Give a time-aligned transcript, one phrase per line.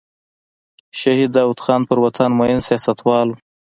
[0.99, 3.35] شهید داود خان پر وطن مین سیاستوال و.